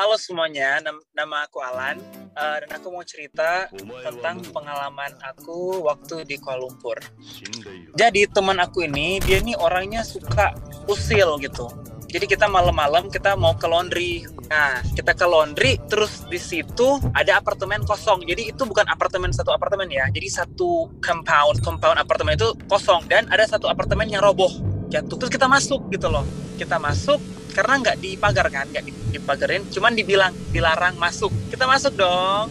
Halo 0.00 0.16
semuanya, 0.16 0.80
nam- 0.80 1.04
nama 1.12 1.44
aku 1.44 1.60
Alan 1.60 2.00
uh, 2.32 2.56
dan 2.56 2.72
aku 2.72 2.88
mau 2.88 3.04
cerita 3.04 3.68
tentang 3.76 4.40
pengalaman 4.48 5.12
aku 5.20 5.84
waktu 5.84 6.24
di 6.24 6.40
Kuala 6.40 6.64
Lumpur. 6.64 6.96
Jadi 7.92 8.24
teman 8.32 8.56
aku 8.64 8.88
ini 8.88 9.20
dia 9.20 9.44
ini 9.44 9.52
orangnya 9.60 10.00
suka 10.00 10.56
usil 10.88 11.36
gitu. 11.44 11.68
Jadi 12.08 12.32
kita 12.32 12.48
malam-malam 12.48 13.12
kita 13.12 13.36
mau 13.36 13.52
ke 13.52 13.68
laundry. 13.68 14.24
Nah, 14.48 14.80
kita 14.96 15.12
ke 15.12 15.28
laundry 15.28 15.76
terus 15.84 16.24
di 16.32 16.40
situ 16.40 16.96
ada 17.12 17.36
apartemen 17.36 17.84
kosong. 17.84 18.24
Jadi 18.24 18.56
itu 18.56 18.64
bukan 18.64 18.88
apartemen 18.88 19.36
satu 19.36 19.52
apartemen 19.52 19.92
ya. 19.92 20.08
Jadi 20.08 20.32
satu 20.32 20.88
compound, 21.04 21.60
compound 21.60 22.00
apartemen 22.00 22.40
itu 22.40 22.56
kosong 22.72 23.04
dan 23.04 23.28
ada 23.28 23.44
satu 23.44 23.68
apartemen 23.68 24.08
yang 24.08 24.24
roboh 24.24 24.48
jatuh. 24.88 25.20
Terus 25.20 25.28
kita 25.28 25.44
masuk 25.44 25.92
gitu 25.92 26.08
loh. 26.08 26.24
Kita 26.56 26.80
masuk 26.80 27.20
karena 27.50 27.74
nggak 27.82 27.96
dipagar 28.00 28.46
kan 28.48 28.66
nggak 28.70 28.84
dipagarin 29.14 29.62
cuman 29.68 29.92
dibilang 29.94 30.32
dilarang 30.54 30.96
masuk. 30.96 31.30
Kita 31.50 31.66
masuk 31.66 31.98
dong. 31.98 32.48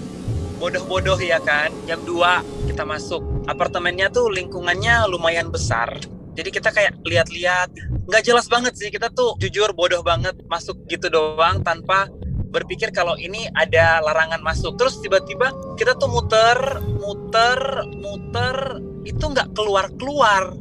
Bodoh-bodoh 0.60 1.16
ya 1.24 1.40
kan 1.40 1.72
jam 1.88 2.04
2 2.04 2.68
kita 2.68 2.84
masuk. 2.84 3.24
Apartemennya 3.48 4.12
tuh 4.12 4.28
lingkungannya 4.30 5.08
lumayan 5.08 5.48
besar. 5.50 5.96
Jadi 6.36 6.50
kita 6.52 6.70
kayak 6.72 7.00
lihat-lihat. 7.04 7.72
Nggak 8.08 8.24
jelas 8.28 8.46
banget 8.52 8.76
sih 8.76 8.92
kita 8.92 9.12
tuh 9.12 9.40
jujur 9.40 9.72
bodoh 9.72 10.04
banget 10.04 10.36
masuk 10.52 10.84
gitu 10.92 11.08
doang 11.08 11.64
tanpa 11.64 12.12
berpikir 12.50 12.90
kalau 12.90 13.16
ini 13.16 13.48
ada 13.56 14.04
larangan 14.04 14.44
masuk. 14.44 14.76
Terus 14.76 15.00
tiba-tiba 15.00 15.52
kita 15.80 15.96
tuh 15.96 16.12
muter 16.12 16.84
muter 17.00 17.88
muter 17.96 18.84
itu 19.08 19.24
nggak 19.24 19.56
keluar 19.56 19.88
keluar 19.96 20.52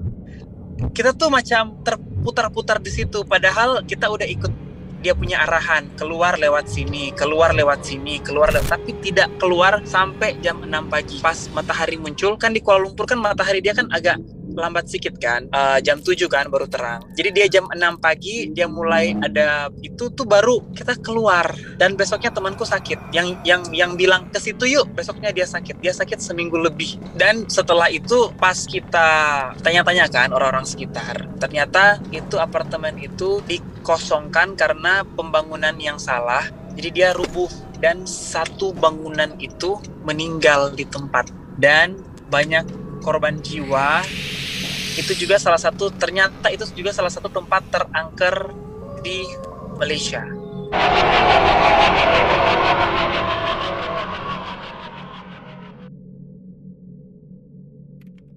kita 0.95 1.15
tuh 1.15 1.31
macam 1.31 1.83
terputar-putar 2.19 2.83
di 2.83 2.91
situ 2.91 3.23
padahal 3.23 3.87
kita 3.87 4.11
udah 4.11 4.27
ikut 4.27 4.51
dia 4.99 5.15
punya 5.15 5.39
arahan 5.47 5.87
keluar 5.95 6.35
lewat 6.35 6.67
sini, 6.67 7.15
keluar 7.15 7.55
lewat 7.55 7.87
sini, 7.87 8.19
keluar 8.19 8.51
lewat 8.51 8.67
tapi 8.67 8.99
tidak 8.99 9.31
keluar 9.39 9.79
sampai 9.87 10.35
jam 10.43 10.59
6 10.59 10.91
pagi. 10.91 11.23
Pas 11.23 11.39
matahari 11.55 11.95
muncul 11.95 12.35
kan 12.35 12.51
di 12.51 12.59
Kuala 12.59 12.83
Lumpur 12.83 13.07
kan 13.07 13.23
matahari 13.23 13.63
dia 13.63 13.79
kan 13.79 13.87
agak 13.95 14.19
lambat 14.55 14.89
sedikit 14.89 15.19
kan 15.21 15.49
uh, 15.53 15.79
jam 15.83 16.01
7 16.01 16.17
kan 16.31 16.49
baru 16.49 16.65
terang. 16.71 17.05
Jadi 17.13 17.29
dia 17.35 17.47
jam 17.49 17.69
6 17.69 17.77
pagi 18.01 18.49
dia 18.53 18.65
mulai 18.71 19.13
ada 19.19 19.69
itu 19.85 20.09
tuh 20.13 20.25
baru 20.25 20.63
kita 20.73 20.97
keluar. 21.01 21.53
Dan 21.77 21.99
besoknya 21.99 22.33
temanku 22.33 22.65
sakit. 22.65 23.13
Yang 23.13 23.41
yang 23.45 23.63
yang 23.75 23.93
bilang 23.99 24.31
ke 24.33 24.39
situ 24.41 24.65
yuk 24.69 24.89
besoknya 24.95 25.35
dia 25.35 25.45
sakit. 25.45 25.81
Dia 25.83 25.93
sakit 25.93 26.19
seminggu 26.23 26.57
lebih. 26.57 26.97
Dan 27.17 27.49
setelah 27.51 27.91
itu 27.93 28.33
pas 28.37 28.57
kita 28.57 29.09
tanya-tanya 29.61 30.07
kan 30.09 30.33
orang-orang 30.33 30.65
sekitar 30.65 31.29
ternyata 31.39 32.03
itu 32.11 32.37
apartemen 32.37 32.99
itu 32.99 33.41
dikosongkan 33.47 34.59
karena 34.59 35.05
pembangunan 35.05 35.75
yang 35.79 35.97
salah. 36.01 36.47
Jadi 36.79 36.89
dia 36.95 37.11
rubuh. 37.13 37.49
Dan 37.79 38.11
satu 38.11 38.75
bangunan 38.75 39.39
itu 39.39 39.79
meninggal 40.03 40.75
di 40.75 40.83
tempat. 40.83 41.31
Dan 41.55 41.95
banyak 42.27 42.67
korban 43.01 43.39
jiwa 43.41 44.03
itu 44.99 45.15
juga 45.15 45.39
salah 45.39 45.63
satu 45.63 45.95
ternyata 45.95 46.51
itu 46.51 46.67
juga 46.75 46.91
salah 46.91 47.09
satu 47.09 47.31
tempat 47.31 47.63
terangker 47.71 48.51
di 48.99 49.23
Malaysia. 49.79 50.27